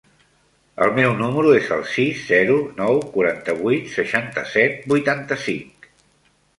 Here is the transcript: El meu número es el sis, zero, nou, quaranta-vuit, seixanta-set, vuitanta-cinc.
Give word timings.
El 0.85 0.93
meu 0.99 1.13
número 1.19 1.51
es 1.57 1.69
el 1.75 1.83
sis, 1.91 2.25
zero, 2.31 2.57
nou, 2.81 2.99
quaranta-vuit, 3.13 3.95
seixanta-set, 4.01 4.85
vuitanta-cinc. 4.97 5.93